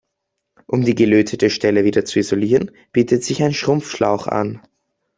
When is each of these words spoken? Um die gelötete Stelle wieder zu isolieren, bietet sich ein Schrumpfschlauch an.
Um 0.65 0.81
die 0.83 0.95
gelötete 0.95 1.51
Stelle 1.51 1.85
wieder 1.85 2.05
zu 2.05 2.17
isolieren, 2.17 2.71
bietet 2.91 3.23
sich 3.23 3.43
ein 3.43 3.53
Schrumpfschlauch 3.53 4.25
an. 4.25 4.59